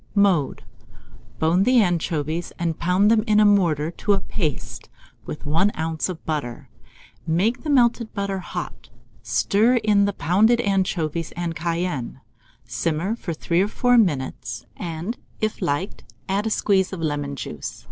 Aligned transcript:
Mode. 0.15 0.63
Bone 1.37 1.61
the 1.61 1.79
anchovies, 1.79 2.51
and 2.57 2.79
pound 2.79 3.11
them 3.11 3.23
in 3.27 3.39
a 3.39 3.45
mortar 3.45 3.91
to 3.91 4.13
a 4.13 4.19
paste, 4.19 4.89
with 5.27 5.45
1 5.45 5.69
oz. 5.75 6.09
of 6.09 6.25
butter. 6.25 6.71
Make 7.27 7.61
the 7.61 7.69
melted 7.69 8.11
butter 8.11 8.39
hot, 8.39 8.89
stir 9.21 9.75
in 9.75 10.05
the 10.05 10.13
pounded 10.13 10.59
anchovies 10.61 11.31
and 11.33 11.55
cayenne; 11.55 12.19
simmer 12.65 13.15
for 13.15 13.31
3 13.31 13.61
or 13.61 13.67
4 13.67 13.95
minutes; 13.99 14.65
and 14.75 15.19
if 15.39 15.61
liked, 15.61 16.03
add 16.27 16.47
a 16.47 16.49
squeeze 16.49 16.91
of 16.91 16.99
lemon 16.99 17.35
juice. 17.35 17.79